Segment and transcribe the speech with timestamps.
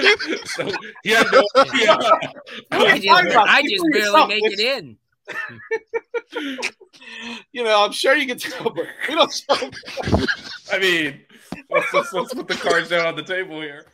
[0.44, 0.70] so
[1.02, 1.96] he had no idea.
[2.70, 4.96] I just, I just barely make it in.
[7.52, 9.46] you know, I'm sure you can tell, but we don't.
[10.72, 11.20] I mean,
[11.70, 13.86] let's, let's, let's put the cards down on the table here.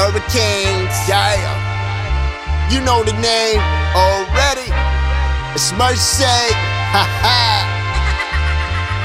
[0.00, 1.36] Hurricanes, yeah.
[2.72, 3.60] You know the name
[3.92, 4.72] already.
[5.52, 7.80] It's Mercy, ha ha.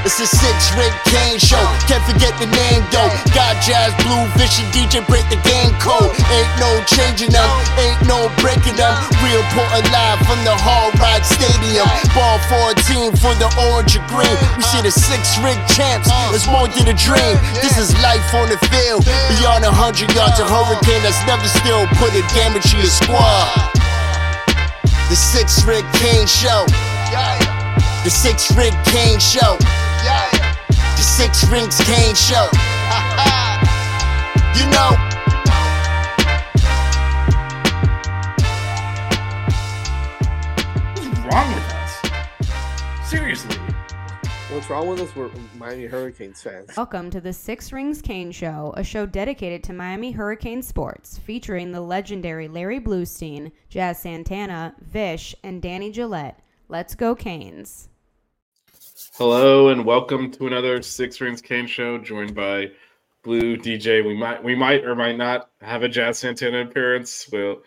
[0.06, 1.60] It's a six rig Kane show.
[1.90, 3.10] Can't forget the name though.
[3.34, 6.14] Got jazz, blue, vision, DJ, break the game code.
[6.30, 7.50] Ain't no changing them,
[7.82, 8.94] ain't no breaking them.
[9.26, 11.90] Real put alive from the Hard Rock Stadium.
[12.14, 12.38] Ball
[12.72, 14.38] 14 for the orange and green.
[14.76, 16.10] See the six rig champs.
[16.36, 17.36] It's more than a dream.
[17.64, 19.06] This is life on the field.
[19.40, 23.72] Beyond a hundred yards, a hurricane that's never still put a damage to your squad.
[25.08, 26.66] The six rig Kane show.
[28.04, 29.56] The six rig Kane show.
[30.76, 32.52] The six rings Kane show.
[34.60, 34.92] you know.
[41.32, 43.10] Wrong with us?
[43.10, 43.55] Seriously.
[44.56, 45.14] What's wrong with us?
[45.14, 46.78] We're Miami Hurricanes fans.
[46.78, 51.74] Welcome to the Six Rings Kane Show, a show dedicated to Miami Hurricane sports, featuring
[51.74, 56.40] the legendary Larry Blustein, Jazz Santana, Vish, and Danny Gillette.
[56.70, 57.90] Let's go, Canes.
[59.16, 62.72] Hello and welcome to another Six Rings Kane show, joined by
[63.24, 64.08] Blu DJ.
[64.08, 67.28] We might, we might or might not have a Jazz Santana appearance.
[67.30, 67.58] We'll,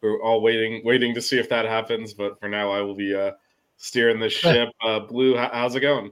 [0.00, 2.14] we're all waiting, waiting to see if that happens.
[2.14, 3.32] But for now, I will be uh,
[3.76, 4.70] steering the ship.
[4.82, 6.10] Uh, Blu, how's it going?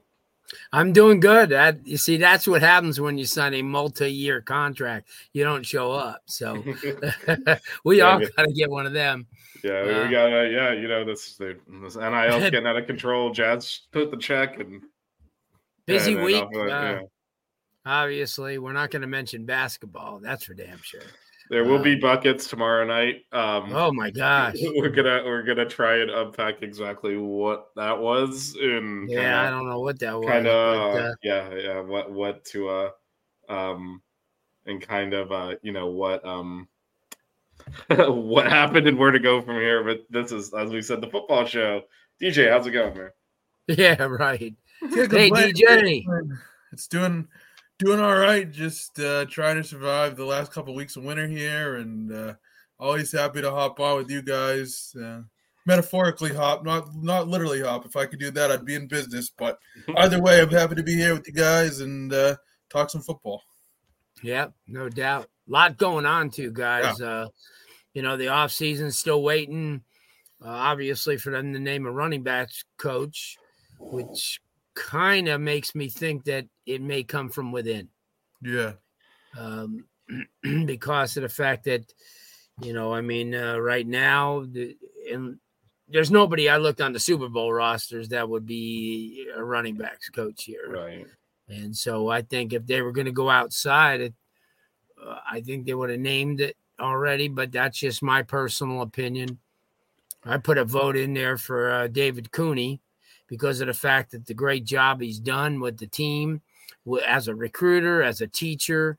[0.73, 1.49] I'm doing good.
[1.51, 5.09] That, you see, that's what happens when you sign a multi-year contract.
[5.33, 6.23] You don't show up.
[6.27, 6.55] So
[7.85, 9.27] we Yeah, all got to get one of them.
[9.65, 10.33] Yeah, we- Uh, we got.
[10.33, 11.37] Uh, yeah, you know this.
[11.37, 13.33] The, this NIL's getting out of control.
[13.33, 14.83] Jazz put the check and
[15.87, 16.43] Busy and week.
[16.43, 17.01] off of it, uh, yeah.
[17.85, 20.19] Obviously, we're not going to mention basketball.
[20.21, 21.01] That's for damn sure.
[21.49, 23.23] There will be um, buckets tomorrow night.
[23.33, 24.57] Um, Oh my gosh.
[24.77, 29.69] we're gonna we're gonna try and unpack exactly what that was and Yeah, I don't
[29.69, 30.27] know what that was.
[30.27, 32.91] kind but, of uh, yeah yeah what what to uh
[33.49, 34.03] um
[34.67, 36.69] and kind of uh you know what um
[37.89, 41.09] what happened and where to go from here but this is as we said the
[41.09, 41.83] football show
[42.21, 43.11] dj how's it going man
[43.69, 44.55] Yeah, right.
[44.81, 45.31] Hey.
[45.31, 46.05] DJ.
[46.73, 47.27] It's doing
[47.79, 48.51] doing all right.
[48.51, 52.35] Just uh, trying to survive the last couple weeks of winter here, and uh,
[52.79, 54.95] always happy to hop on with you guys.
[55.01, 55.21] Uh,
[55.67, 57.85] metaphorically hop, not not literally hop.
[57.85, 59.31] If I could do that, I'd be in business.
[59.37, 59.59] But
[59.97, 62.37] either way, I'm happy to be here with you guys and uh,
[62.71, 63.43] talk some football.
[64.23, 65.29] Yep, no doubt.
[65.49, 67.01] A lot going on too, guys.
[67.01, 67.29] Uh,
[67.93, 69.83] you know, the off season's still waiting,
[70.45, 73.37] uh, obviously, for them to name a running backs coach,
[73.79, 74.41] which
[74.77, 77.89] kind of makes me think that it may come from within.
[78.43, 78.75] Yeah.
[79.37, 79.87] Um,
[80.67, 81.93] because of the fact that,
[82.63, 84.77] you know, I mean, uh, right now, the,
[85.13, 85.39] and
[85.89, 90.09] there's nobody I looked on the Super Bowl rosters that would be a running backs
[90.11, 90.69] coach here.
[90.69, 91.07] right
[91.49, 94.15] And so I think if they were going to go outside, it,
[95.05, 99.39] uh, I think they would have named it already, but that's just my personal opinion.
[100.25, 102.81] I put a vote in there for uh, David Cooney
[103.29, 106.41] because of the fact that the great job he's done with the team
[107.07, 108.99] as a recruiter, as a teacher.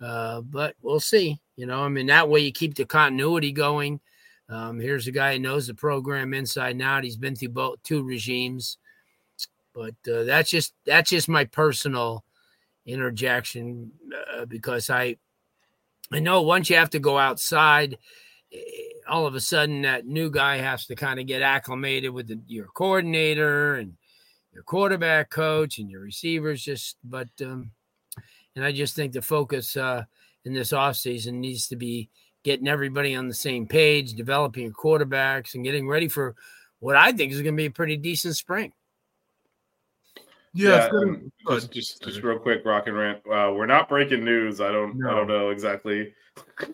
[0.00, 1.40] Uh, but we'll see.
[1.56, 4.00] You know, I mean, that way you keep the continuity going.
[4.48, 7.04] Um, here's a guy who knows the program inside and out.
[7.04, 8.78] He's been through both two regimes
[9.74, 12.24] but uh, that's just that's just my personal
[12.86, 13.90] interjection
[14.34, 15.16] uh, because I
[16.12, 17.98] I know once you have to go outside,
[18.52, 18.58] eh,
[19.08, 22.40] all of a sudden that new guy has to kind of get acclimated with the,
[22.46, 23.94] your coordinator and
[24.52, 26.62] your quarterback coach and your receivers.
[26.62, 27.70] Just but um,
[28.56, 30.04] and I just think the focus uh,
[30.44, 32.08] in this offseason needs to be
[32.44, 36.34] getting everybody on the same page, developing your quarterbacks, and getting ready for
[36.80, 38.72] what I think is going to be a pretty decent spring.
[40.56, 43.18] Yeah, um, just, just just real quick, rock and rant.
[43.26, 44.60] Uh, we're not breaking news.
[44.60, 46.14] I don't I don't know exactly.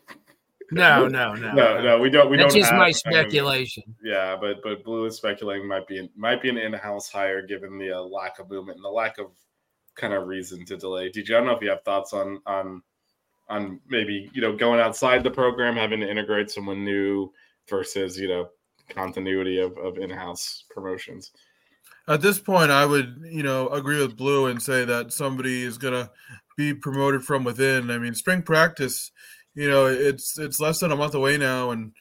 [0.73, 1.99] No, no, no, no, no.
[1.99, 2.31] We don't.
[2.31, 2.61] We That's don't.
[2.61, 3.83] just have- my I mean, speculation.
[4.05, 7.91] yeah, but but Blu is speculating might be might be an in-house hire given the
[7.93, 9.27] uh, lack of movement and the lack of
[9.97, 11.11] kind of reason to delay.
[11.11, 12.83] DJ, I don't know if you have thoughts on on
[13.49, 17.33] on maybe you know going outside the program, having to integrate someone new
[17.69, 18.49] versus you know
[18.89, 21.33] continuity of, of in-house promotions.
[22.09, 25.79] At this point, I would, you know, agree with Blu and say that somebody is
[25.79, 26.11] going to
[26.57, 27.89] be promoted from within.
[27.91, 29.13] I mean, spring practice,
[29.55, 31.93] you know, it's it's less than a month away now, and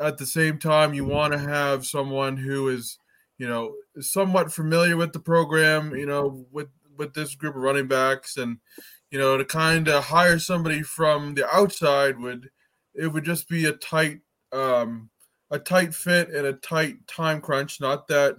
[0.00, 2.98] at the same time, you want to have someone who is,
[3.38, 7.88] you know, somewhat familiar with the program, you know, with with this group of running
[7.88, 8.58] backs, and
[9.10, 12.50] you know, to kind of hire somebody from the outside would
[12.94, 14.20] it would just be a tight
[14.52, 15.10] um
[15.50, 17.80] a tight fit and a tight time crunch.
[17.80, 18.36] Not that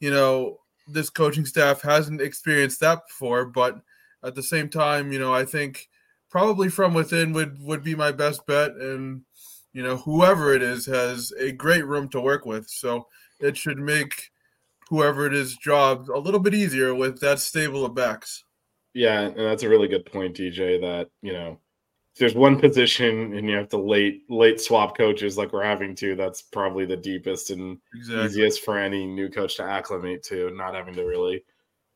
[0.00, 0.58] you know
[0.88, 3.80] this coaching staff hasn't experienced that before, but
[4.24, 5.88] at the same time, you know, I think
[6.30, 9.22] probably from within would would be my best bet, and
[9.72, 13.06] you know, whoever it is has a great room to work with, so
[13.40, 14.30] it should make
[14.88, 18.44] whoever it is job a little bit easier with that stable of backs.
[18.94, 20.80] Yeah, and that's a really good point, DJ.
[20.80, 21.58] That you know,
[22.14, 25.94] if there's one position and you have to late late swap coaches like we're having
[25.96, 28.24] to, that's probably the deepest and Exactly.
[28.24, 31.44] easiest for any new coach to acclimate to, not having to really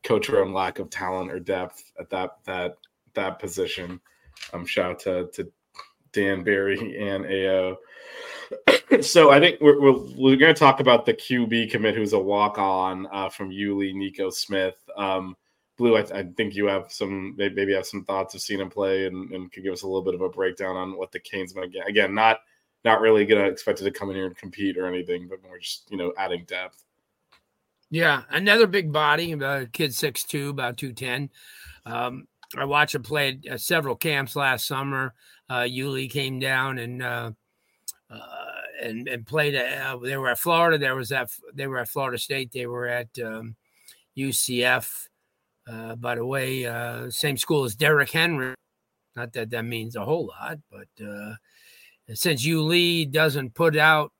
[0.03, 2.77] coach around lack of talent or depth at that that
[3.15, 3.99] that position.
[4.53, 5.51] Um, shout out to to
[6.13, 7.77] Dan Barry and AO.
[9.01, 12.19] so I think we're we're, we're going to talk about the QB commit, who's a
[12.19, 14.75] walk on uh, from Yulee Niko Smith.
[14.97, 15.35] Um,
[15.77, 19.07] Blu, I, I think you have some maybe have some thoughts of seeing him play
[19.07, 21.55] and, and could give us a little bit of a breakdown on what the Canes
[21.55, 21.87] might get.
[21.87, 22.39] Again, not
[22.83, 25.41] not really going to expect it to come in here and compete or anything, but
[25.43, 26.83] more just you know adding depth.
[27.89, 31.29] Yeah, another big body, about a kid six two, about two ten.
[31.85, 32.27] Um,
[32.57, 35.13] I watched him play at uh, several camps last summer.
[35.49, 37.31] Uh, Yulee came down and uh,
[38.09, 38.45] uh,
[38.81, 39.55] and and played.
[39.55, 40.77] Uh, they were at Florida.
[40.77, 42.51] There was that they were at Florida State.
[42.51, 43.55] They were at um,
[44.17, 45.07] UCF.
[45.67, 48.55] Uh, by the way, same school as Derrick Henry.
[49.15, 50.87] Not that that means a whole lot, but
[52.13, 54.11] since Yulee doesn't put out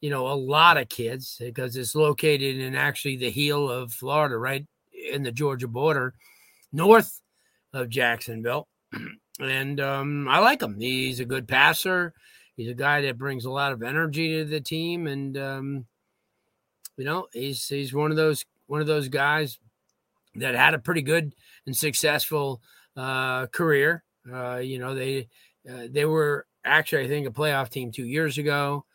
[0.00, 4.36] you know, a lot of kids because it's located in actually the heel of Florida,
[4.36, 4.66] right
[5.10, 6.14] in the Georgia border,
[6.72, 7.20] north
[7.76, 8.68] of Jacksonville.
[9.38, 10.80] And um, I like him.
[10.80, 12.14] He's a good passer.
[12.56, 15.86] He's a guy that brings a lot of energy to the team, and um,
[16.96, 19.58] you know, he's he's one of those one of those guys
[20.36, 21.34] that had a pretty good
[21.66, 22.62] and successful
[22.96, 24.04] uh, career.
[24.32, 25.28] Uh, you know, they
[25.70, 28.86] uh, they were actually, I think, a playoff team two years ago.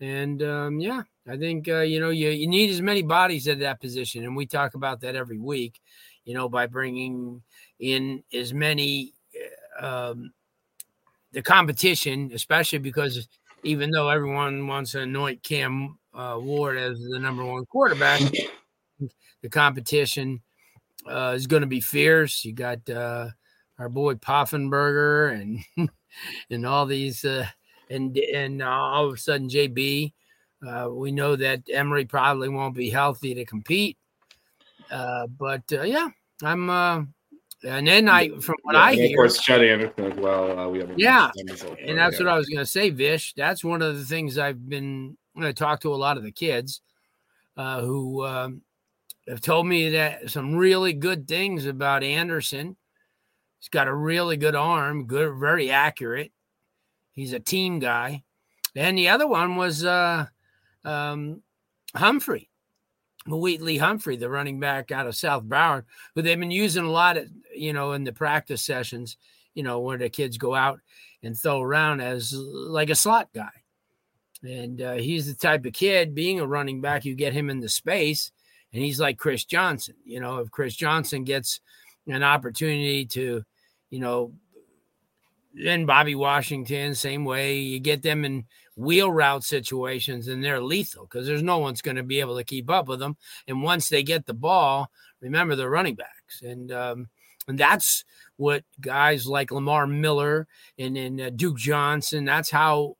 [0.00, 3.60] And um, yeah, I think uh, you know you, you need as many bodies at
[3.60, 5.80] that position, and we talk about that every week.
[6.24, 7.42] You know, by bringing
[7.80, 9.12] in as many
[9.80, 10.32] um,
[11.32, 13.28] the competition, especially because
[13.64, 18.20] even though everyone wants to anoint Cam uh, Ward as the number one quarterback,
[19.42, 20.42] the competition
[21.06, 22.44] uh, is going to be fierce.
[22.44, 23.30] You got uh,
[23.78, 25.90] our boy Poffenbarger and
[26.50, 27.24] and all these.
[27.24, 27.46] Uh,
[27.92, 30.12] and and all of a sudden JB,
[30.66, 33.98] uh, we know that Emory probably won't be healthy to compete.
[34.92, 36.08] Uh, but uh, yeah,
[36.42, 36.70] I'm.
[36.70, 37.02] Uh,
[37.64, 40.58] and then I, from what Yeah, I hear, of course, Anderson as well.
[40.58, 43.34] Uh, we have yeah, and that's what I was going to say, Vish.
[43.34, 45.16] That's one of the things I've been.
[45.36, 46.80] I talk to a lot of the kids
[47.56, 48.62] uh, who um,
[49.28, 52.76] have told me that some really good things about Anderson.
[53.60, 56.32] He's got a really good arm, good, very accurate.
[57.12, 58.24] He's a team guy.
[58.74, 60.26] And the other one was uh,
[60.84, 61.42] um,
[61.94, 62.48] Humphrey,
[63.26, 67.16] Wheatley Humphrey, the running back out of South Broward, who they've been using a lot,
[67.16, 69.16] of, you know, in the practice sessions,
[69.54, 70.80] you know, where the kids go out
[71.22, 73.50] and throw around as like a slot guy.
[74.42, 77.60] And uh, he's the type of kid, being a running back, you get him in
[77.60, 78.32] the space,
[78.72, 79.94] and he's like Chris Johnson.
[80.04, 81.60] You know, if Chris Johnson gets
[82.08, 83.44] an opportunity to,
[83.90, 84.32] you know,
[85.64, 87.58] and Bobby Washington, same way.
[87.58, 91.96] You get them in wheel route situations and they're lethal because there's no one's going
[91.96, 93.16] to be able to keep up with them.
[93.46, 96.42] And once they get the ball, remember they're running backs.
[96.42, 97.08] And, um,
[97.48, 98.04] and that's
[98.36, 100.46] what guys like Lamar Miller
[100.78, 102.96] and, uh, Duke Johnson, that's how,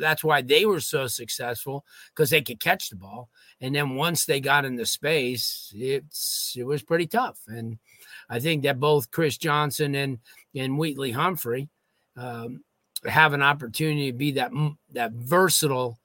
[0.00, 3.28] that's why they were so successful because they could catch the ball.
[3.60, 7.38] And then once they got into space, it's, it was pretty tough.
[7.46, 7.78] And
[8.28, 10.18] I think that both Chris Johnson and,
[10.54, 11.68] and Wheatley Humphrey,
[12.16, 12.64] um,
[13.06, 14.52] have an opportunity to be that
[14.92, 15.98] that versatile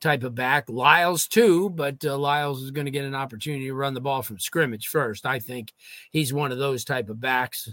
[0.00, 0.68] type of back.
[0.68, 4.22] Lyles too, but uh, Lyles is going to get an opportunity to run the ball
[4.22, 5.26] from scrimmage first.
[5.26, 5.72] I think
[6.10, 7.68] he's one of those type of backs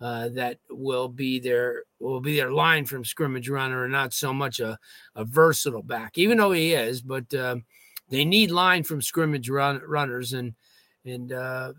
[0.00, 4.32] uh, that will be their will be their line from scrimmage runner, and not so
[4.32, 4.78] much a,
[5.14, 7.00] a versatile back, even though he is.
[7.00, 7.64] But um,
[8.08, 10.54] they need line from scrimmage run, runners, and
[11.04, 11.72] and uh,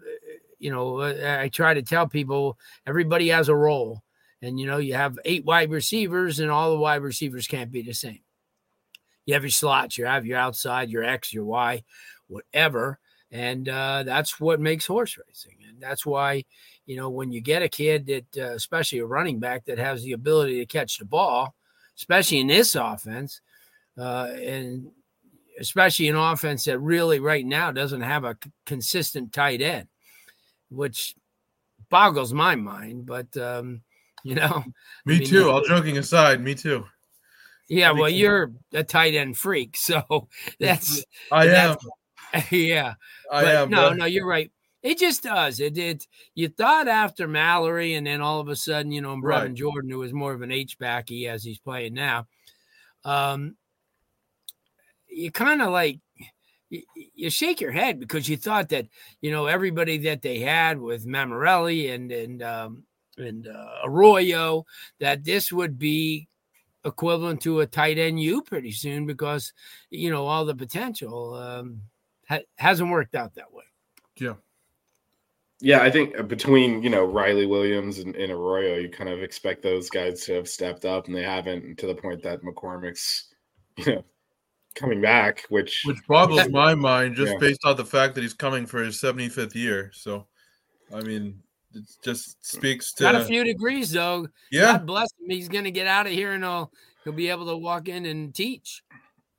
[0.59, 4.01] you know I, I try to tell people everybody has a role,
[4.45, 7.81] and you know you have eight wide receivers, and all the wide receivers can't be
[7.81, 8.21] the same.
[9.25, 11.83] You have your slots, you have your outside, your X, your Y,
[12.27, 12.99] whatever,
[13.31, 16.45] and uh, that's what makes horse racing, and that's why
[16.85, 20.03] you know, when you get a kid that, uh, especially a running back that has
[20.03, 21.55] the ability to catch the ball,
[21.97, 23.41] especially in this offense,
[23.97, 24.91] uh, and
[25.59, 29.87] especially an offense that really right now doesn't have a c- consistent tight end,
[30.69, 31.15] which
[31.89, 33.05] boggles my mind.
[33.05, 33.81] But um,
[34.29, 34.63] you know,
[35.05, 35.49] Me I mean, too.
[35.51, 36.83] All joking aside, me too.
[37.69, 40.27] yeah, well, you're a tight end freak, so
[40.59, 41.77] that's I am.
[42.51, 42.95] yeah.
[43.31, 43.69] I but am.
[43.69, 43.93] no, bro.
[43.97, 44.51] no, you're right.
[44.81, 45.59] It just does.
[45.59, 46.05] It did.
[46.33, 49.53] You thought after Mallory, and then all of a sudden, you know, Brevin Right.
[49.53, 52.25] Jordan, who was more of an H backy as he's playing now,
[53.03, 53.55] um,
[55.07, 55.99] you kind of like
[56.69, 56.81] you,
[57.13, 58.87] you shake your head because you thought that
[59.21, 62.83] you know everybody that they had with Mamorelli and and um,
[63.17, 64.65] and uh, Arroyo
[64.99, 66.27] that this would be
[66.83, 69.53] equivalent to a tight end U pretty soon because
[69.89, 71.81] you know all the potential um,
[72.27, 73.63] ha- hasn't worked out that way.
[74.17, 74.33] Yeah.
[75.61, 79.23] Yeah, I think uh, between you know Riley Williams and, and Arroyo, you kind of
[79.23, 83.33] expect those guys to have stepped up, and they haven't to the point that McCormick's,
[83.77, 84.03] you know,
[84.75, 85.45] coming back.
[85.47, 87.39] Which, Which boggles my mind just Yeah.
[87.39, 89.91] based on the fact that he's coming for his 75th year.
[89.93, 90.27] So,
[90.93, 91.41] I mean,
[91.75, 92.45] it just mm.
[92.45, 93.03] speaks to.
[93.03, 94.27] Got a few degrees though.
[94.51, 94.73] Yeah.
[94.73, 95.29] God bless him.
[95.29, 96.71] He's going to get out of here and he'll
[97.03, 98.83] he'll be able to walk in and teach.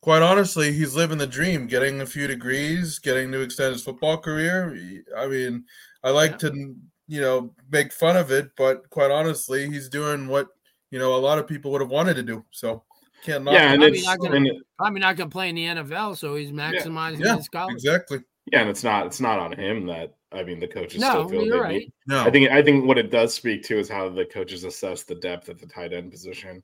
[0.00, 4.18] Quite honestly, he's living the dream, getting a few degrees, getting to extend his football
[4.18, 4.76] career.
[5.16, 5.64] I mean,
[6.04, 6.76] I like to,
[7.08, 10.46] you know, make fun of it, but quite honestly, he's doing what,
[10.92, 12.44] you know, a lot of people would have wanted to do.
[12.52, 12.84] So,
[13.24, 13.72] can't knock yeah, him.
[13.72, 16.14] and Probably it's not gonna- and it- Probably not going to play in the NFL,
[16.16, 17.74] so he's maximizing Yeah, his college.
[17.74, 18.20] exactly.
[18.52, 21.28] yeah, and it's not it's not on him that I mean the coaches No, still
[21.28, 21.78] feel you're they right.
[21.80, 24.64] need- No, I think I think what it does speak to is how the coaches
[24.64, 26.62] assess the depth at the tight end position.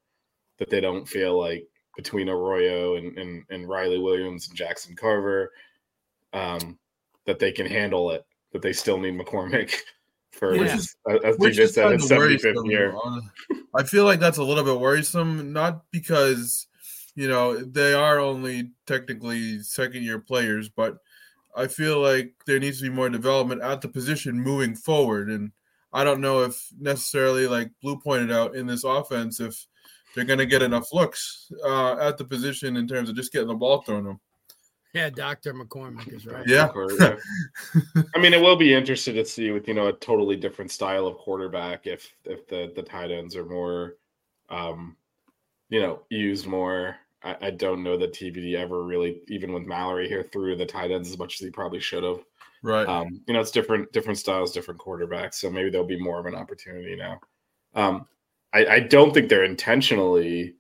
[0.59, 5.51] That they don't feel like between Arroyo and and, and Riley Williams and Jackson Carver,
[6.33, 6.79] um,
[7.27, 8.25] that they can handle it.
[8.53, 9.75] That they still need McCormick
[10.33, 10.75] for Yeah.
[10.75, 12.95] his, as Which DJ is said, his seventy fifth year.
[13.75, 16.67] I feel like that's a little bit worrisome, not because
[17.15, 20.99] you know they are only technically second year players, but
[21.55, 25.29] I feel like there needs to be more development at the position moving forward.
[25.29, 25.53] And
[25.93, 29.67] I don't know if necessarily, like Blu pointed out in this offense, if
[30.15, 33.49] they're going to get enough looks uh, at the position in terms of just getting
[33.49, 34.21] the ball thrown them.
[34.95, 35.55] Yeah, Dr.
[35.55, 36.47] McCormick is right.
[36.47, 36.71] Yeah.
[37.01, 37.17] Yeah.
[38.15, 41.07] I mean, it will be interesting to see with you know a totally different style
[41.07, 43.97] of quarterback if if the the tight ends are more,
[44.51, 44.97] um,
[45.71, 46.97] you know, used more.
[47.25, 50.91] I, I don't know that TVD ever really, even with Mallory here, threw the tight
[50.91, 52.21] ends as much as he probably should have.
[52.63, 52.87] Right.
[52.87, 56.27] Um, you know, it's different different styles, different quarterbacks, so maybe there'll be more of
[56.27, 57.21] an opportunity now.
[57.75, 58.07] Um,
[58.53, 60.55] I, I don't think they're intentionally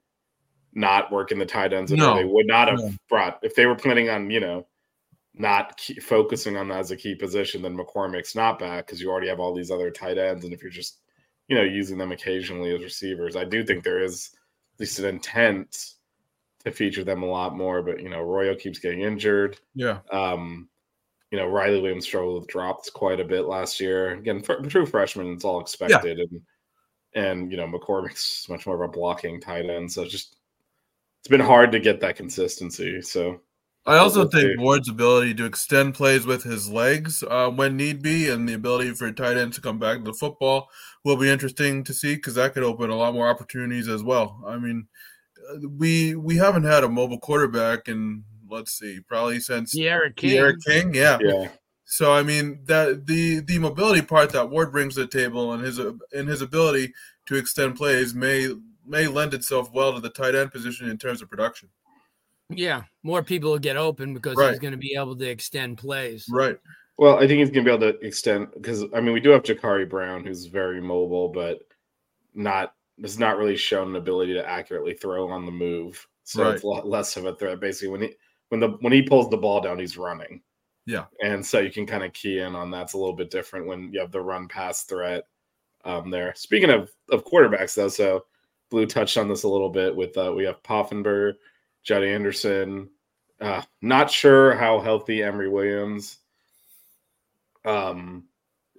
[0.75, 1.93] not working the tight ends.
[1.93, 2.93] No, they would not have no.
[3.09, 4.67] brought if they were planning on you know
[5.35, 7.63] not key, focusing on that as a key position.
[7.63, 10.61] Then McCormick's not back because you already have all these other tight ends, and if
[10.61, 10.99] you're just
[11.47, 14.31] you know using them occasionally as receivers, I do think there is
[14.75, 15.95] at least an intent
[16.65, 17.83] to feature them a lot more.
[17.83, 19.59] But you know, Royo keeps getting injured.
[19.75, 19.99] yeah.
[20.11, 20.69] Um,
[21.31, 24.11] you know, Riley Williams struggled with drops quite a bit last year.
[24.11, 26.41] Again, for true freshman, it's all expected, and
[27.15, 30.37] and you know, McCormick's much more of a blocking tight end, so it's just
[31.21, 33.01] it's been hard to get that consistency.
[33.01, 33.41] So
[33.87, 34.61] I also think.
[34.61, 38.93] Ward's ability to extend plays with his legs uh, when need be, and the ability
[38.93, 40.69] for tight end to come back to the football
[41.05, 44.43] will be interesting to see because that could open a lot more opportunities as well.
[44.47, 44.87] I mean,
[45.79, 50.31] we we haven't had a mobile quarterback in let's see, probably since Sierra King.
[50.31, 51.19] Sierra King, yeah.
[51.23, 51.49] yeah,
[51.85, 55.63] So I mean that the the mobility part that Ward brings to the table and
[55.65, 56.93] his and his ability
[57.27, 58.55] to extend plays may
[58.87, 61.69] may lend itself well to the tight end position in terms of production.
[62.51, 64.51] Yeah, more people will get open because Right.
[64.51, 66.27] he's going to be able to extend plays.
[66.31, 66.59] Right.
[66.99, 69.43] well, I think he's gonna be able to extend because I mean we do have
[69.45, 71.61] Jacurri Brown who's very mobile, but
[72.35, 76.07] not has not really shown an ability to accurately throw on the move.
[76.25, 77.61] So it's a lot less of a threat.
[77.61, 78.15] Basically, when he
[78.49, 80.41] when the when he pulls the ball down, he's running.
[80.85, 81.05] Yeah.
[81.23, 83.93] and so you can kind of key in on that's a little bit different when
[83.93, 85.25] you have the run pass threat
[85.85, 86.33] um, there.
[86.37, 88.25] Speaking of of quarterbacks, though, so
[88.71, 91.35] Blu touched on this a little bit with uh, we have Poffenberg,
[91.83, 92.89] Judd Anderson.
[93.41, 96.19] Uh, not sure how healthy Emory Williams
[97.65, 98.25] um,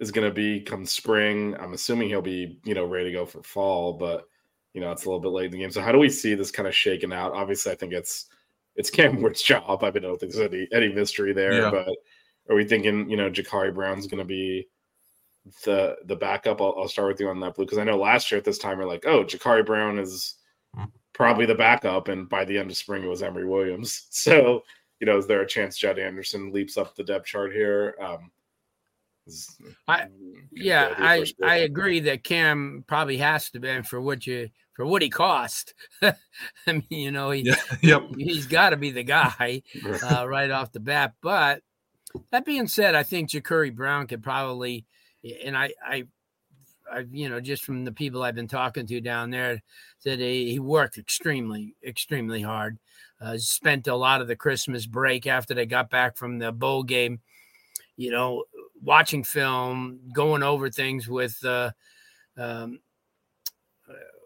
[0.04, 1.56] is going to be come spring.
[1.58, 4.28] I'm assuming he'll be you know ready to go for fall, but
[4.72, 5.70] you know it's a little bit late in the game.
[5.70, 7.32] So how do we see this kind of shaking out?
[7.32, 8.26] Obviously, I think it's
[8.76, 9.82] it's Cam Ward's job.
[9.82, 11.70] I mean, I don't think there's any any mystery there, Yeah.
[11.70, 11.88] but
[12.48, 14.68] are we thinking you know Jacurri Brown's going to be
[15.64, 16.60] the the backup?
[16.60, 18.58] I'll, I'll start with you on that, Blu, because I know last year at this
[18.58, 20.34] time we're like, oh, Jacurri Brown is
[21.12, 24.06] probably the backup, and by the end of spring it was Emory Williams.
[24.10, 24.62] So
[25.00, 27.96] you know, is there a chance Judd Anderson leaps up the depth chart here?
[28.00, 28.30] Um,
[29.88, 30.08] I-
[30.52, 31.24] Yeah, Yeah, I.
[31.42, 35.74] I agree that Cam probably has to be for what you for what he cost.
[36.02, 36.14] I
[36.66, 37.56] mean, you know, he Yeah.
[37.82, 38.16] Yep.
[38.16, 39.62] he's got to be the guy
[40.02, 41.14] uh, right off the bat.
[41.20, 41.62] But
[42.32, 44.84] that being said, I think Jacurri Brown could probably,
[45.44, 46.04] and I, I,
[46.92, 49.62] I, you know, just from the people I've been talking to down there,
[50.04, 52.78] that he, he worked extremely, extremely hard.
[53.20, 56.82] Uh, spent a lot of the Christmas break after they got back from the bowl
[56.82, 57.20] game,
[57.96, 58.44] you know,
[58.84, 61.72] watching film, going over things with, uh,
[62.36, 62.78] um,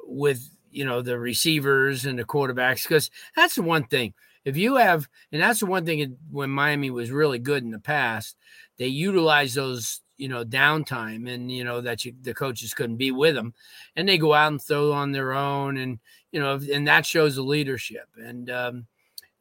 [0.08, 4.14] with you know the receivers and the quarterbacks because that's the one thing.
[4.44, 7.78] If you have and that's the one thing when miami was really good in the
[7.78, 8.36] past
[8.78, 13.10] they utilize those you know downtime and you know that you, the coaches couldn't be
[13.10, 13.52] with them
[13.96, 15.98] and they go out and throw on their own and
[16.32, 18.08] you know and that shows the leadership.
[18.16, 18.86] And um,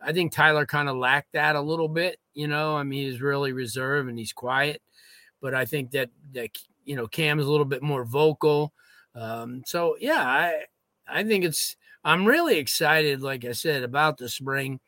[0.01, 3.21] i think tyler kind of lacked that a little bit you know i mean he's
[3.21, 4.81] really reserved and he's quiet
[5.41, 6.49] but i think that that
[6.85, 8.73] you know cam's a little bit more vocal
[9.15, 10.63] um, so yeah i
[11.07, 14.79] i think it's i'm really excited like i said about the spring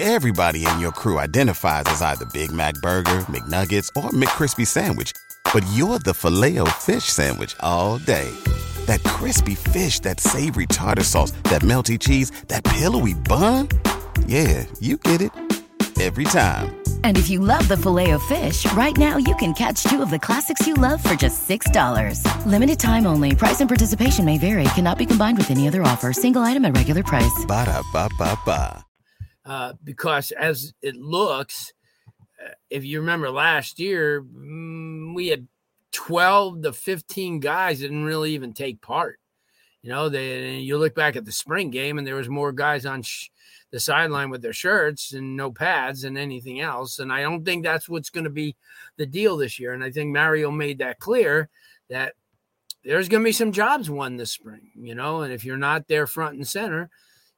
[0.00, 5.12] Everybody in your crew identifies as either Big Mac Burger, McNuggets, or McCrispy Sandwich.
[5.52, 8.30] But you're the filet fish Sandwich all day.
[8.86, 13.70] That crispy fish, that savory tartar sauce, that melty cheese, that pillowy bun.
[14.26, 15.32] Yeah, you get it.
[16.00, 16.87] Every time.
[17.08, 20.10] And if you love the filet of fish, right now you can catch two of
[20.10, 22.22] the classics you love for just $6.
[22.44, 23.34] Limited time only.
[23.34, 24.64] Price and participation may vary.
[24.74, 26.12] Cannot be combined with any other offer.
[26.12, 27.46] Single item at regular price.
[27.48, 28.84] Ba-da-ba-ba-ba.
[29.46, 31.72] uh, because as it looks,
[32.44, 35.48] uh, if you remember last year, mm, we had
[35.92, 39.18] 12 to 15 guys that didn't really even take part.
[39.80, 42.84] You know, they you look back at the spring game and there was more guys
[42.84, 43.28] on sh-
[43.70, 46.98] the sideline with their shirts and no pads and anything else.
[46.98, 48.56] And I don't think that's what's going to be
[48.96, 49.72] the deal this year.
[49.72, 51.48] And I think Mario made that clear
[51.90, 52.14] that
[52.84, 55.88] there's going to be some jobs won this spring, you know, and if you're not
[55.88, 56.88] there front and center,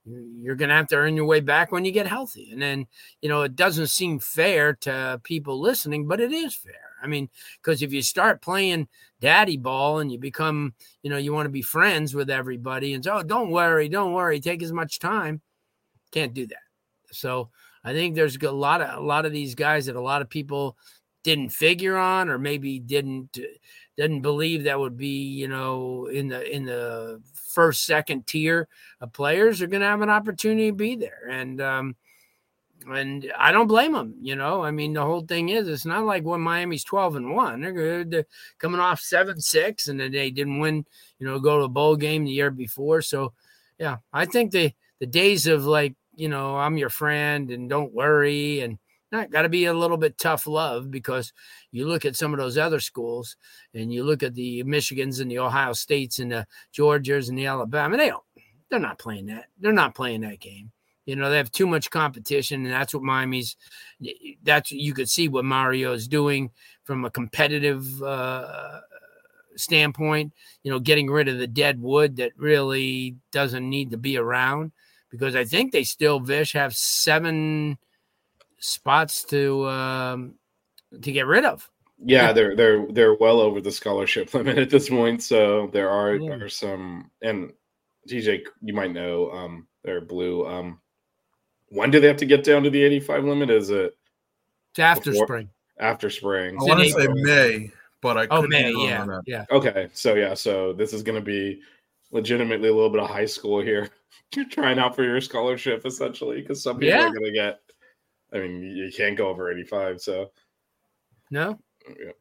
[0.04, 2.50] you're going to have to earn your way back when you get healthy.
[2.52, 2.86] And then,
[3.20, 6.90] you know, it doesn't seem fair to people listening, but it is fair.
[7.02, 7.28] I mean,
[7.60, 8.88] because if you start playing
[9.20, 13.04] daddy ball and you become, you know, you want to be friends with everybody and
[13.04, 15.40] so, oh, don't worry, don't worry, take as much time.
[16.10, 16.62] Can't do that.
[17.12, 17.50] So
[17.84, 20.28] I think there's a lot of a lot of these guys that a lot of
[20.28, 20.76] people
[21.22, 23.38] didn't figure on or maybe didn't
[23.96, 28.68] didn't believe that would be you know in the in the first second tier
[29.00, 31.96] of players are going to have an opportunity to be there and um
[32.88, 34.62] and I don't blame them, you know.
[34.62, 37.72] I mean, the whole thing is, it's not like when Miami's twelve and one; they're
[37.72, 38.26] good, they're
[38.58, 40.86] coming off seven six, and then they didn't win,
[41.18, 43.02] you know, go to a bowl game the year before.
[43.02, 43.34] So,
[43.78, 47.92] yeah, I think the the days of like, you know, I'm your friend and don't
[47.92, 48.78] worry, and
[49.12, 51.32] not got to be a little bit tough love because
[51.72, 53.36] you look at some of those other schools
[53.74, 57.46] and you look at the Michigans and the Ohio States and the Georgias and the
[57.46, 57.96] Alabama.
[57.96, 58.22] They don't,
[58.70, 59.46] they're not playing that.
[59.58, 60.70] They're not playing that game.
[61.06, 63.56] You know, they have too much competition, and that's what Miami's.
[64.44, 66.50] That's you could see what Mario is doing
[66.84, 68.80] from a competitive uh,
[69.56, 70.32] standpoint.
[70.62, 74.70] You know, getting rid of the dead wood that really doesn't need to be around
[75.10, 77.78] because I think they still Vish have seven
[78.58, 80.34] spots to um,
[81.02, 81.68] to get rid of.
[82.02, 85.22] Yeah, they're they're they're well over the scholarship limit at this point.
[85.22, 86.32] So there are Yeah.
[86.32, 87.52] are some and
[88.08, 90.46] DJ, you might know, um, they're blue.
[90.46, 90.80] Um,
[91.68, 93.50] when do they have to get down to the 85 limit?
[93.50, 93.96] Is it
[94.72, 95.50] It's after Before- spring.
[95.78, 96.56] after spring?
[96.58, 97.70] I want to say May,
[98.00, 99.44] but I Oh, could May, yeah, yeah.
[99.50, 101.60] Okay, so yeah, so this is going to be
[102.10, 103.88] legitimately a little bit of high school here.
[104.34, 107.06] You're trying out for your scholarship essentially because some people Yeah.
[107.06, 107.60] are going to get.
[108.32, 110.00] I mean, you can't go over 85.
[110.00, 110.30] So
[111.30, 112.12] No, yeah.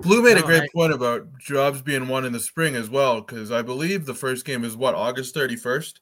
[0.00, 3.20] Blu made a great I- point about jobs being won in the spring as well,
[3.20, 6.00] because I believe the first game is what August thirty first.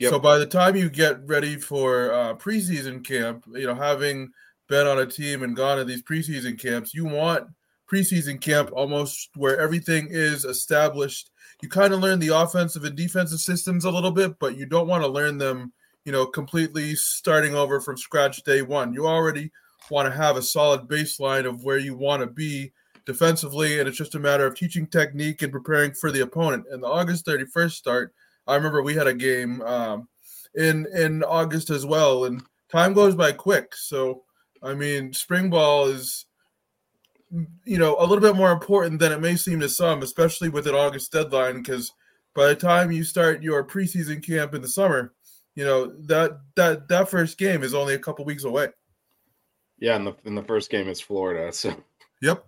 [0.00, 0.10] Yep.
[0.10, 4.30] So by the time you get ready for uh, preseason camp, you know, having
[4.68, 7.44] been on a team and gone to these preseason camps, you want
[7.90, 11.30] preseason camp almost where everything is established.
[11.62, 14.88] You kind of learn the offensive and defensive systems a little bit, but you don't
[14.88, 15.72] want to learn them,
[16.04, 18.92] you know, completely starting over from scratch day one.
[18.92, 19.50] You already
[19.90, 22.72] want to have a solid baseline of where you want to be
[23.06, 26.66] defensively, and it's just a matter of teaching technique and preparing for the opponent.
[26.70, 28.14] And the August 31st start,
[28.46, 30.08] I remember we had a game um,
[30.54, 33.74] in in August as well, and time goes by quick.
[33.74, 34.22] So,
[34.62, 36.26] I mean, spring ball is
[37.64, 40.66] you know a little bit more important than it may seem to some, especially with
[40.66, 41.92] an August deadline, because
[42.34, 45.12] by the time you start your preseason camp in the summer,
[45.54, 48.68] you know that that that first game is only a couple weeks away.
[49.78, 51.74] Yeah, and the and the first game is Florida, so
[52.20, 52.44] yep.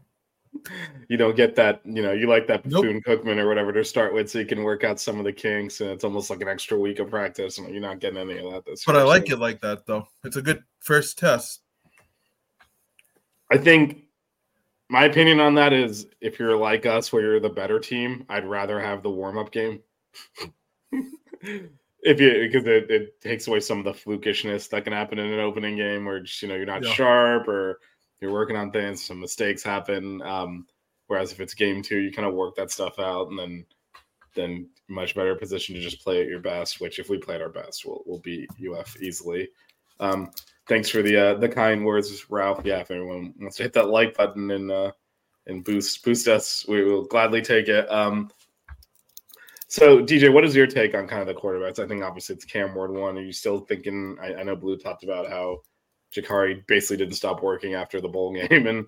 [1.09, 3.25] You don't get that, you know, you like that Bethune nope.
[3.25, 5.81] Cookman or whatever to start with, so you can work out some of the kinks,
[5.81, 8.53] and it's almost like an extra week of practice, and you're not getting any of
[8.53, 8.67] that.
[8.67, 10.07] This but I like it like that, though.
[10.25, 11.63] It's a good first test.
[13.51, 14.05] I think
[14.93, 18.47] my opinion on that is if you're like us, where you're the better team, I'd
[18.47, 19.81] rather have the warm up game.
[21.41, 25.33] if you because it, it, takes away some of the flukishness that can happen in
[25.33, 26.93] an opening game where just you know you're not yeah.
[26.93, 27.81] sharp or
[28.21, 30.21] you're working on things, some mistakes happen.
[30.21, 30.67] Um,
[31.07, 33.65] whereas if it's game two, you kind of work that stuff out and then
[34.35, 36.83] then much better position to just play at your best.
[36.83, 39.49] Which if we played our best, we'll we'll beat UF easily.
[40.03, 40.31] Um,
[40.67, 42.61] thanks for the uh, the kind words, Ralph.
[42.65, 44.93] Yeah, if anyone wants to hit that like button and uh,
[45.47, 47.91] and boost boost us, we will gladly take it.
[47.91, 48.31] Um,
[49.69, 51.79] so, DJ, what is your take on kind of the quarterbacks?
[51.79, 53.17] I think obviously it's Cam Ward one.
[53.17, 54.19] Are you still thinking?
[54.21, 55.61] I, I know Blu talked about how
[56.15, 58.87] Jacurri basically didn't stop working after the bowl game and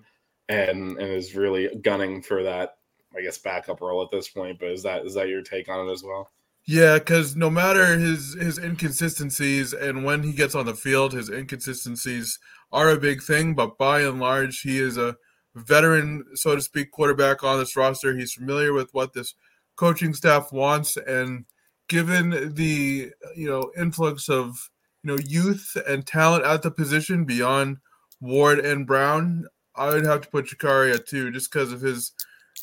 [0.49, 2.75] and and is really gunning for that,
[3.17, 4.59] I guess, backup role at this point.
[4.59, 6.29] But is that is that your take on it as well?
[6.67, 11.29] Yeah, because no matter his his inconsistencies and when he gets on the field, his
[11.29, 12.39] inconsistencies
[12.71, 13.53] are a big thing.
[13.53, 15.15] But by and large, he is a
[15.53, 18.15] veteran, so to speak, quarterback on this roster.
[18.17, 19.35] He's familiar with what this
[19.75, 21.45] coaching staff wants and
[21.87, 24.69] given the you know influx of
[25.03, 27.77] you know youth and talent at the position beyond
[28.21, 32.11] Ward and Brown, I would have to put Jacurri at two just because of his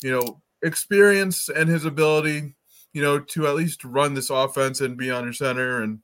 [0.01, 2.55] you know experience and his ability
[2.93, 5.99] you know to at least run this offense and be under center and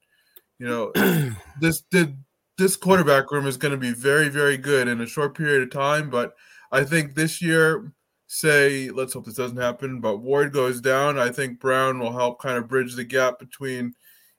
[0.60, 0.92] you know
[1.62, 2.18] this did
[2.58, 5.72] this quarterback room is going to be very very good in a short period of
[5.72, 6.34] time but
[6.72, 7.92] I think this year
[8.30, 12.40] say, let's hope this doesn't happen, but Ward goes down, I think Brown will help
[12.40, 13.94] kind of bridge the gap between,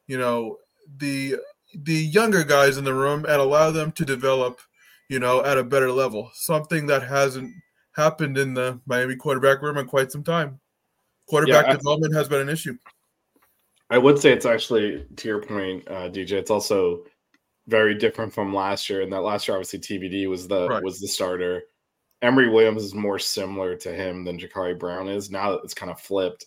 [0.06, 0.58] you know,
[0.96, 1.36] the
[1.74, 4.60] the younger guys in the room and allow them to develop,
[5.08, 6.30] you know, at a better level.
[6.34, 7.52] Something that hasn't
[7.94, 10.60] happened in the Miami quarterback room in quite some time.
[11.30, 12.76] Quarterback yeah, development has been an issue.
[13.88, 16.32] I would say it's actually to your point, uh, DJ.
[16.32, 17.04] It's also
[17.66, 19.00] very different from last year.
[19.00, 20.82] And that last year, obviously, TVD was the right.
[20.82, 21.62] was the starter
[22.22, 25.30] Emory Williams is more similar to him than Jacurri Brown is.
[25.30, 26.46] Now that it's kind of flipped,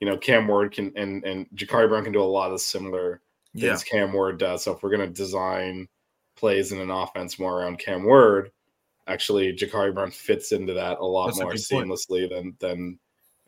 [0.00, 3.20] you know, Cam Ward can and and Jacurri Brown can do a lot of similar
[3.54, 3.90] things yeah.
[3.90, 4.64] Cam Ward does.
[4.64, 5.88] So if we're gonna design
[6.36, 8.50] plays in an offense more around Cam Ward,
[9.06, 12.98] actually Jacurri Brown fits into that a lot That's more a seamlessly than than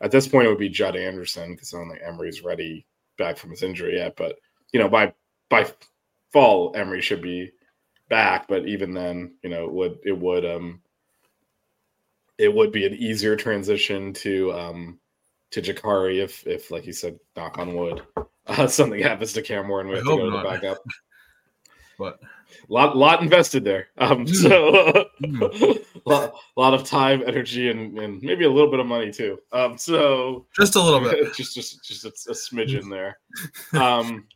[0.01, 2.85] at this point it would be Judd Anderson because I don't think Emory's ready
[3.17, 4.15] back from his injury yet.
[4.15, 4.35] But
[4.73, 5.13] you know, by
[5.49, 5.67] by
[6.31, 7.51] fall, Emory should be
[8.09, 8.47] back.
[8.47, 10.81] But even then, you know, it would it would um
[12.37, 14.99] it would be an easier transition to um
[15.51, 18.01] to Jacurri if if like you said, knock on wood,
[18.47, 20.77] uh, something happens to Cam and we have to go to the backup.
[21.97, 22.19] but
[22.69, 23.87] lot lot invested there.
[23.97, 24.35] Um, mm.
[24.35, 25.85] so mm.
[26.05, 29.39] lot, lot of time, energy, and and maybe a little bit of money too.
[29.51, 33.19] Um, so just a little bit, just just just a, a smidgen there.
[33.79, 34.27] Um,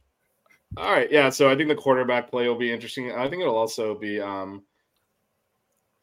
[0.77, 1.29] all right, yeah.
[1.29, 3.11] So I think the quarterback play will be interesting.
[3.11, 4.63] I think it'll also be um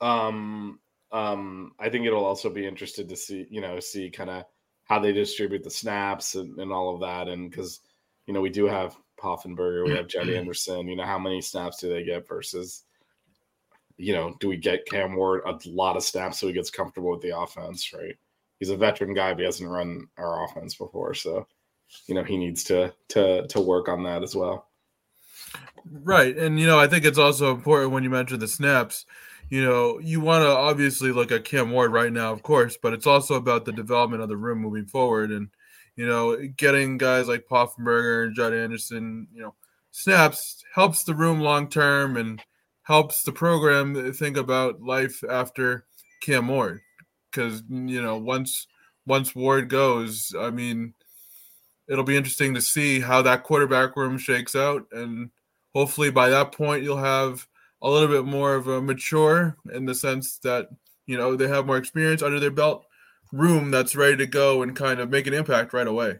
[0.01, 0.81] um
[1.13, 4.45] um, I think it'll also be interested to see, you know, see kind of
[4.85, 7.29] how they distribute the snaps and, and all of that.
[7.29, 7.81] And because,
[8.27, 11.79] you know, we do have Poffenbarger, we have Jett Anderson, you know, how many snaps
[11.79, 12.85] do they get versus,
[13.97, 17.11] you know, do we get Cam Ward a lot of snaps so he gets comfortable
[17.11, 18.17] with the offense, right?
[18.59, 21.15] He's a veteran guy, but he hasn't run our offense before.
[21.15, 21.47] So,
[22.07, 24.69] you know, he needs to to to work on that as well.
[25.91, 26.37] Right.
[26.37, 29.07] And you know, I think it's also important when you mention the snaps
[29.49, 32.93] you know, you want to obviously look at Cam Ward right now, of course, but
[32.93, 35.31] it's also about the development of the room moving forward.
[35.31, 35.49] And,
[35.97, 39.55] you know, getting guys like Poffenbarger and Judd Anderson, you know,
[39.91, 42.43] snaps helps the room long term and
[42.83, 45.87] helps the program think about life after
[46.21, 46.81] Cam Ward.
[47.31, 48.67] Because, you know, once
[49.07, 50.95] once Ward goes, I mean,
[51.89, 54.87] it'll be interesting to see how that quarterback room shakes out.
[54.93, 55.31] And
[55.75, 57.47] hopefully by that point, you'll have–
[57.83, 60.71] a little bit more of a mature in the sense that
[61.07, 62.85] You know, they have more experience under their belt,
[63.33, 66.19] room that's ready to go and kind of make an impact right away.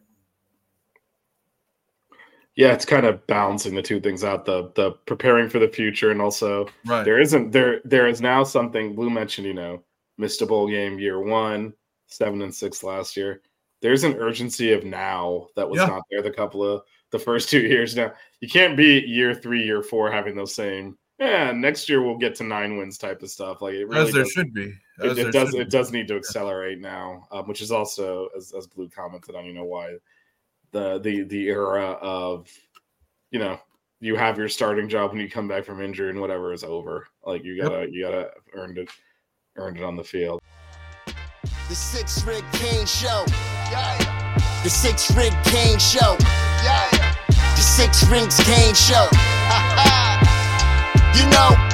[2.57, 6.11] Yeah, it's kind of balancing the two things out the the preparing for the future
[6.11, 7.05] and also Right.
[7.05, 9.83] there isn't there there is now something Blu mentioned, you know,
[10.17, 11.75] missed a bowl game year one,
[12.07, 13.43] seven and six last year.
[13.83, 15.87] There's an urgency of now that was Yeah.
[15.87, 18.13] not there the couple of the first two years now.
[18.41, 22.35] You can't be year three, year four having those same yeah, next year we'll get
[22.37, 23.63] to nine wins type of stuff.
[23.63, 24.75] Like it really As there should be.
[24.99, 28.53] It, it does should it does need to accelerate now, um, which is also as,
[28.57, 29.45] as Blu commented on.
[29.45, 29.97] You know why
[30.73, 32.51] the the the era of
[33.31, 33.59] you know
[34.01, 37.07] you have your starting job when you come back from injury and whatever is over.
[37.25, 38.89] Like you gotta you gotta earn it
[39.57, 40.41] earned it on the field.
[41.69, 43.25] The Six Rig Kane Show.
[43.71, 44.63] Yeah.
[44.63, 46.17] The Six Rig Kane Show.
[46.63, 47.15] Yeah.
[47.29, 49.09] The Six Rings Kane Show.
[51.17, 51.66] you know,